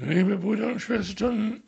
[0.00, 1.62] Liebe Brüder und Schwestern,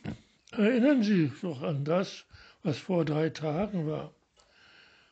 [0.50, 2.24] erinnern Sie sich noch an das,
[2.64, 4.12] was vor drei Tagen war.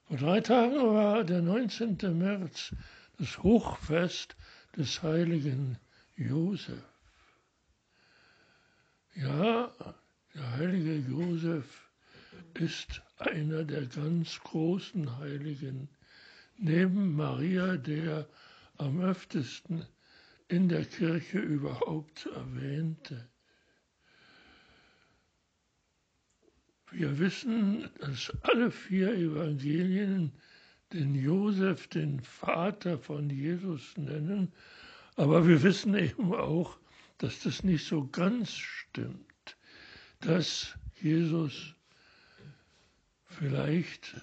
[0.08, 1.96] Vor drei Tagen war der 19.
[2.18, 2.74] März,
[3.18, 4.34] das Hochfest
[4.76, 5.78] des heiligen
[6.16, 6.82] Josef.
[9.14, 9.72] Ja,
[10.34, 11.88] der heilige Josef
[12.54, 15.88] ist einer der ganz großen Heiligen,
[16.56, 18.26] neben Maria, der
[18.76, 19.86] am öftesten
[20.48, 23.28] in der Kirche überhaupt erwähnte.
[26.90, 30.32] Wir wissen, dass alle vier Evangelien
[30.92, 34.52] den Josef den Vater von Jesus nennen,
[35.16, 36.78] aber wir wissen eben auch,
[37.18, 39.56] dass das nicht so ganz stimmt,
[40.20, 41.74] dass Jesus
[43.26, 44.14] vielleicht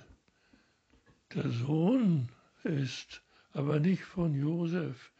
[1.33, 2.29] der Sohn
[2.63, 3.21] ist,
[3.53, 5.11] aber nicht von Josef,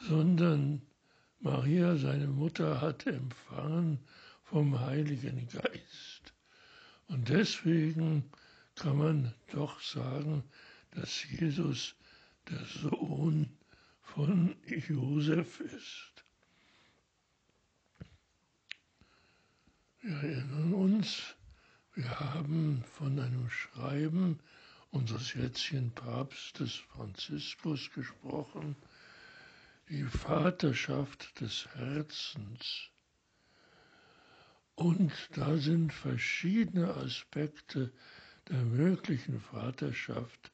[0.00, 0.82] sondern
[1.40, 3.98] Maria, seine Mutter, hat empfangen
[4.44, 6.32] vom Heiligen Geist.
[7.08, 8.30] Und deswegen
[8.74, 10.42] kann man doch sagen,
[10.92, 11.94] dass Jesus
[12.48, 13.48] der Sohn
[14.02, 16.24] von Josef ist.
[20.02, 21.34] Wir erinnern uns,
[21.94, 24.38] wir haben von einem Schreiben
[24.90, 28.76] unseres jetzigen Papstes Franziskus gesprochen,
[29.90, 32.90] die Vaterschaft des Herzens.
[34.76, 37.92] Und da sind verschiedene Aspekte
[38.48, 40.52] der möglichen Vaterschaft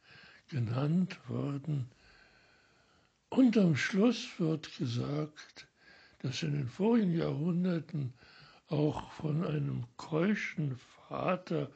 [0.48, 1.90] genannt worden.
[3.28, 5.68] Und am Schluss wird gesagt,
[6.20, 8.14] dass in den vorigen Jahrhunderten
[8.68, 11.70] auch von einem keuschen Vater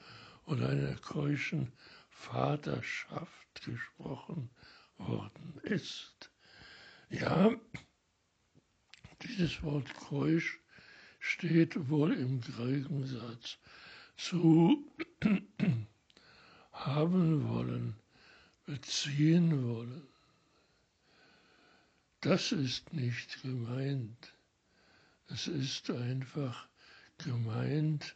[0.46, 1.70] oder einer keuschen
[2.08, 4.48] Vaterschaft gesprochen
[4.96, 6.30] worden ist.
[7.10, 7.50] Ja,
[9.22, 10.60] dieses Wort keusch
[11.18, 13.58] steht wohl im Gegensatz
[14.16, 14.88] zu
[16.72, 17.96] haben wollen,
[18.64, 20.06] beziehen wollen.
[22.20, 24.32] Das ist nicht gemeint.
[25.26, 26.68] Es ist einfach
[27.18, 28.14] gemeint,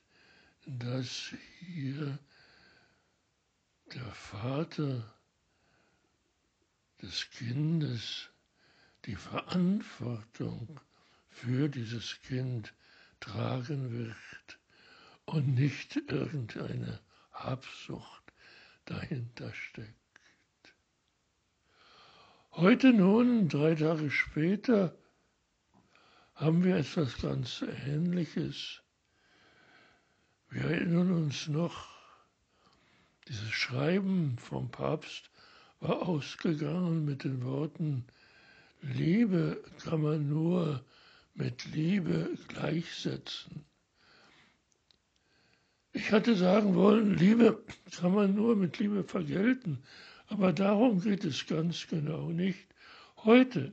[0.67, 2.21] dass hier
[3.93, 5.15] der Vater
[7.03, 8.31] des Kindes
[9.07, 10.81] die Verantwortung
[11.29, 12.73] für dieses Kind
[13.21, 14.59] tragen wird
[15.27, 17.01] und nicht irgendeine
[17.33, 18.33] Habsucht
[18.85, 19.95] dahinter steckt.
[22.53, 24.97] Heute nun, drei Tage später,
[26.35, 28.83] haben wir etwas ganz Ähnliches.
[30.51, 31.89] Wir erinnern uns noch,
[33.29, 35.31] dieses Schreiben vom Papst
[35.81, 38.07] war ausgegangen mit den Worten,
[38.93, 40.85] Liebe kann man nur
[41.35, 43.65] mit Liebe gleichsetzen.
[45.93, 47.65] Ich hatte sagen wollen, Liebe
[47.97, 49.83] kann man nur mit Liebe vergelten,
[50.27, 52.67] aber darum geht es ganz genau nicht.
[53.19, 53.73] Heute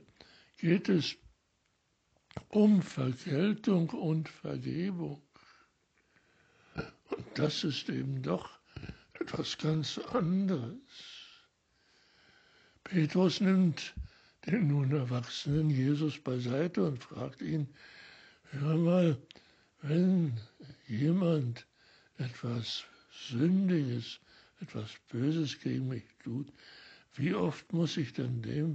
[0.56, 1.16] geht es
[2.48, 5.20] um Vergeltung und Vergebung.
[7.10, 8.48] Und das ist eben doch
[9.20, 10.78] etwas ganz anderes.
[12.84, 13.94] Petrus nimmt
[14.46, 17.68] den nun erwachsenen Jesus beiseite und fragt ihn,
[18.50, 19.16] hör mal,
[19.82, 20.38] wenn
[20.86, 21.66] jemand
[22.18, 22.84] etwas
[23.28, 24.20] Sündiges,
[24.60, 26.52] etwas Böses gegen mich tut,
[27.14, 28.74] wie oft muss ich denn dem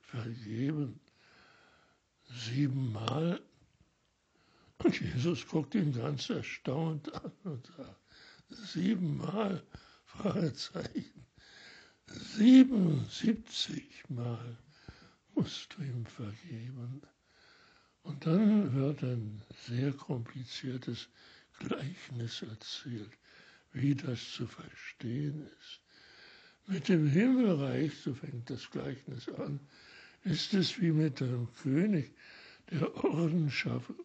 [0.00, 1.00] vergeben?
[2.26, 3.40] Siebenmal?
[4.82, 8.00] Und Jesus guckt ihn ganz erstaunt an und sagt,
[8.48, 9.62] siebenmal?
[10.04, 11.23] Fragezeichen.
[12.36, 14.56] 77 Mal
[15.34, 17.02] musst du ihm vergeben.
[18.02, 21.08] Und dann wird ein sehr kompliziertes
[21.58, 23.10] Gleichnis erzählt,
[23.72, 25.80] wie das zu verstehen ist.
[26.66, 29.60] Mit dem Himmelreich, so fängt das Gleichnis an,
[30.22, 32.14] ist es wie mit einem König,
[32.70, 33.96] der Ordnung schaffen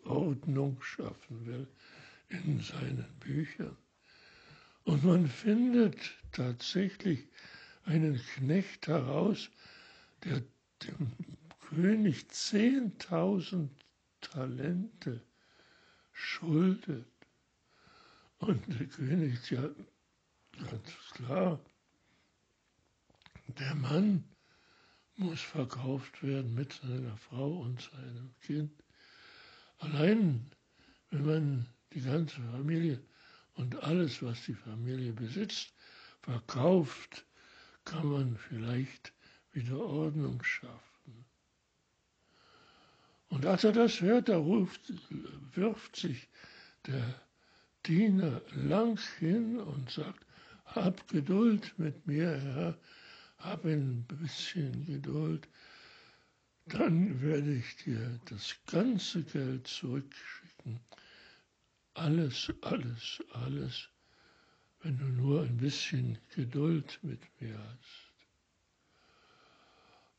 [1.45, 1.67] will
[2.29, 3.77] in seinen Büchern.
[4.83, 5.97] Und man findet
[6.31, 7.27] tatsächlich
[7.85, 9.49] einen Knecht heraus,
[10.23, 10.43] der
[10.83, 11.11] dem
[11.69, 13.71] König zehntausend
[14.21, 15.21] Talente
[16.11, 17.05] schuldet.
[18.37, 19.69] Und der König ja
[20.69, 21.59] ganz klar,
[23.47, 24.23] der Mann
[25.15, 28.83] muss verkauft werden mit seiner Frau und seinem Kind.
[29.79, 30.49] Allein,
[31.09, 33.01] wenn man die ganze Familie
[33.55, 35.73] und alles, was die Familie besitzt,
[36.21, 37.25] verkauft,
[37.89, 39.13] kann man vielleicht
[39.51, 41.25] wieder Ordnung schaffen.
[43.29, 44.93] Und als er das hört, da ruft,
[45.53, 46.27] wirft sich
[46.85, 47.21] der
[47.85, 50.25] Diener lang hin und sagt,
[50.65, 52.77] hab Geduld mit mir, Herr,
[53.39, 55.47] hab ein bisschen Geduld,
[56.65, 60.79] dann werde ich dir das ganze Geld zurückschicken.
[61.95, 63.89] Alles, alles, alles,
[64.81, 68.09] wenn du nur ein bisschen Geduld mit mir hast.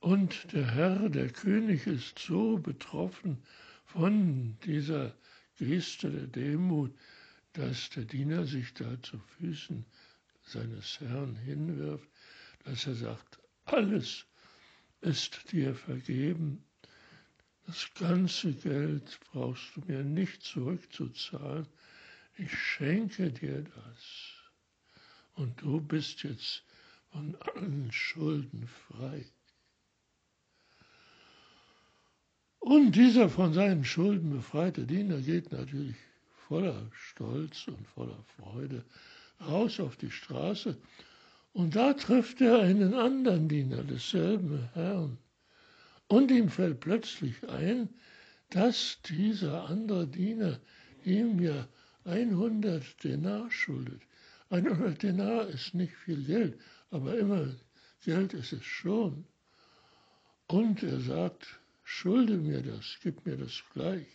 [0.01, 3.43] Und der Herr, der König, ist so betroffen
[3.85, 5.15] von dieser
[5.57, 6.95] Geste der Demut,
[7.53, 9.85] dass der Diener sich da zu Füßen
[10.43, 12.09] seines Herrn hinwirft,
[12.65, 14.27] dass er sagt, alles
[15.01, 16.65] ist dir vergeben.
[17.67, 21.67] Das ganze Geld brauchst du mir nicht zurückzuzahlen.
[22.37, 24.40] Ich schenke dir das.
[25.35, 26.65] Und du bist jetzt
[27.13, 29.25] von allen Schulden frei.
[32.59, 35.97] Und dieser von seinen Schulden befreite Diener geht natürlich
[36.47, 38.85] voller Stolz und voller Freude
[39.41, 40.77] raus auf die Straße
[41.53, 45.19] und da trifft er einen anderen Diener desselben Herrn.
[46.07, 47.89] Und ihm fällt plötzlich ein,
[48.51, 50.61] dass dieser andere Diener
[51.05, 51.69] ihm ja
[52.05, 54.03] 100 Denar schuldet.
[54.51, 56.59] 100 Denar ist nicht viel Geld,
[56.91, 57.49] aber immer
[58.05, 59.25] Geld ist es schon.
[60.47, 64.07] Und er sagt, schulde mir das, gib mir das gleich.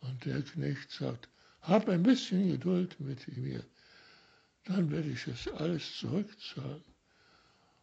[0.00, 1.28] Und der Knecht sagt,
[1.60, 3.64] hab ein bisschen Geduld mit mir
[4.66, 6.82] dann werde ich es alles zurückzahlen.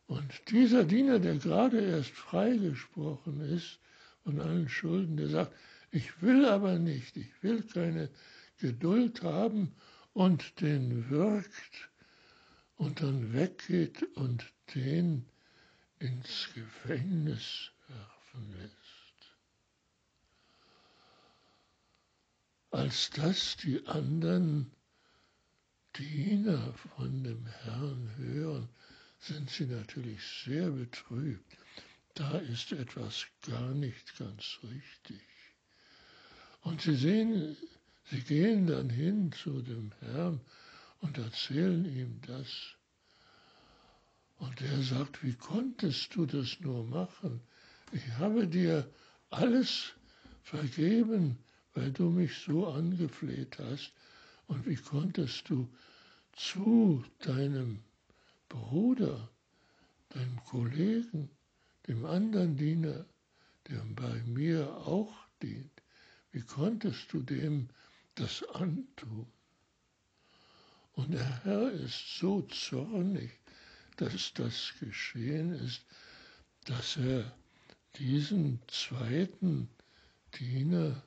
[0.08, 3.80] Und dieser Diener, der gerade erst freigesprochen ist
[4.24, 5.54] von allen Schulden, der sagt,
[5.92, 8.10] ich will aber nicht, ich will keine
[8.58, 9.74] Geduld haben
[10.14, 11.90] und den wirkt
[12.78, 14.46] und dann weggeht und
[14.76, 15.26] den
[16.00, 18.74] ins Gefängnis werfen lässt.
[22.72, 24.72] Als das die anderen
[25.96, 28.70] Diener von dem Herrn hören,
[29.20, 31.58] sind sie natürlich sehr betrübt.
[32.16, 35.22] Da ist etwas gar nicht ganz richtig.
[36.62, 37.58] Und sie sehen,
[38.10, 40.42] sie gehen dann hin zu dem Herrn
[41.00, 42.76] und erzählen ihm das.
[44.38, 47.42] Und er sagt, wie konntest du das nur machen?
[47.92, 48.90] Ich habe dir
[49.30, 49.94] alles
[50.42, 51.38] vergeben,
[51.74, 53.94] weil du mich so angefleht hast.
[54.48, 55.70] Und wie konntest du
[56.34, 57.84] zu deinem
[58.50, 59.30] Bruder,
[60.10, 61.30] deinem Kollegen,
[61.88, 63.06] dem anderen Diener,
[63.68, 65.72] der bei mir auch dient,
[66.32, 67.70] wie konntest du dem
[68.16, 69.28] das antun?
[70.94, 73.32] Und der Herr ist so zornig,
[73.98, 75.86] dass das geschehen ist,
[76.66, 77.36] dass er
[77.98, 79.70] diesen zweiten
[80.40, 81.04] Diener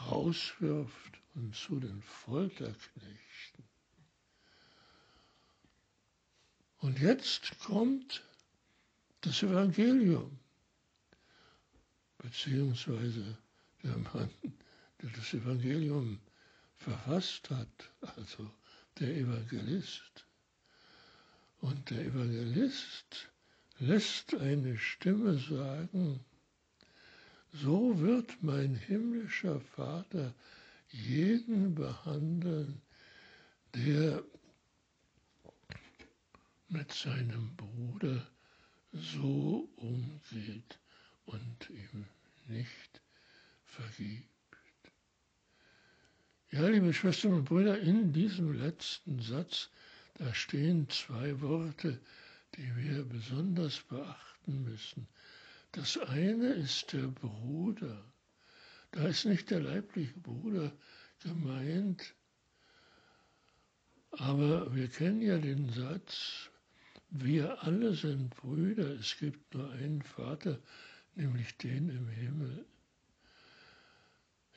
[0.00, 3.64] rauswirft und zu den Folterknechten.
[6.78, 8.22] Und jetzt kommt
[9.22, 10.38] das Evangelium,
[12.18, 13.38] beziehungsweise
[13.82, 14.30] der Mann,
[15.04, 16.18] der das Evangelium
[16.76, 18.50] verfasst hat, also
[18.98, 20.26] der Evangelist.
[21.60, 23.30] Und der Evangelist
[23.78, 26.24] lässt eine Stimme sagen,
[27.52, 30.34] so wird mein himmlischer Vater
[30.88, 32.80] jeden behandeln,
[33.74, 34.24] der
[36.68, 38.26] mit seinem Bruder
[38.92, 40.78] so umgeht
[41.26, 42.06] und ihm
[42.48, 43.02] nicht
[43.66, 44.33] vergibt.
[46.54, 49.70] Ja, liebe Schwestern und Brüder, in diesem letzten Satz,
[50.18, 51.98] da stehen zwei Worte,
[52.54, 55.08] die wir besonders beachten müssen.
[55.72, 58.04] Das eine ist der Bruder.
[58.92, 60.70] Da ist nicht der leibliche Bruder
[61.24, 62.14] gemeint,
[64.12, 66.50] aber wir kennen ja den Satz,
[67.10, 70.60] wir alle sind Brüder, es gibt nur einen Vater,
[71.16, 72.64] nämlich den im Himmel.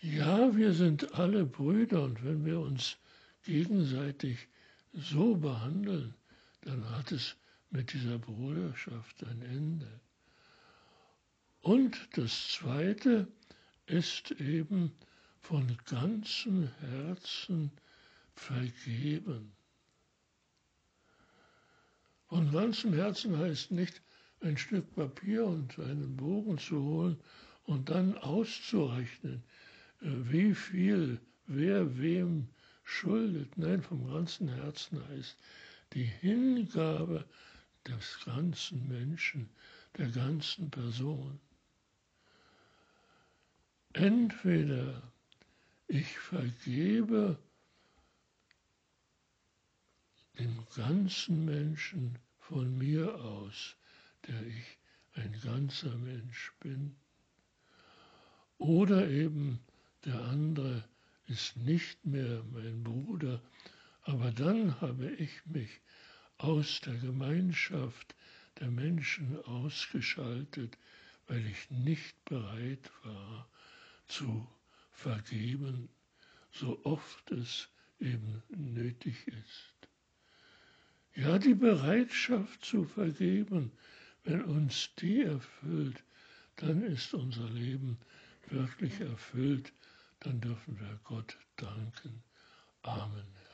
[0.02, 2.98] Ja, wir sind alle Brüder und wenn wir uns
[3.44, 4.48] gegenseitig
[4.94, 6.14] so behandeln,
[6.62, 7.36] dann hat es
[7.72, 10.00] mit dieser Bruderschaft ein Ende.
[11.62, 13.28] Und das Zweite
[13.88, 14.92] ist eben
[15.42, 17.72] von ganzem Herzen
[18.36, 19.52] vergeben.
[22.28, 24.02] Von ganzem Herzen heißt nicht,
[24.42, 27.20] ein Stück Papier und einen Bogen zu holen
[27.64, 29.44] und dann auszurechnen,
[30.00, 32.48] wie viel wer wem
[32.84, 33.58] schuldet.
[33.58, 35.38] Nein, vom ganzen Herzen heißt
[35.94, 37.26] die Hingabe
[37.88, 39.50] des ganzen Menschen,
[39.98, 41.40] der ganzen Person.
[43.98, 45.02] entweder
[45.88, 47.38] ich vergebe
[50.38, 53.76] dem ganzen Menschen von mir aus,
[54.28, 54.78] der ich
[55.14, 56.96] ein ganzer Mensch bin,
[58.60, 59.60] oder eben
[60.08, 60.86] der andere
[61.28, 63.42] ist nicht mehr mein Bruder,
[64.04, 65.70] aber dann habe ich mich
[66.38, 68.16] aus der Gemeinschaft
[68.62, 70.78] der Menschen ausgeschaltet,
[71.28, 73.50] weil ich nicht bereit war
[74.08, 74.48] zu
[74.92, 75.90] vergeben,
[76.52, 77.68] so oft es
[78.00, 79.90] eben nötig ist.
[81.16, 83.74] Ja, die Bereitschaft zu vergeben,
[84.24, 86.02] wenn uns die erfüllt,
[86.56, 87.98] dann ist unser Leben
[88.50, 89.74] wirklich erfüllt,
[90.20, 92.24] dann dürfen wir Gott danken.
[92.82, 93.47] Amen.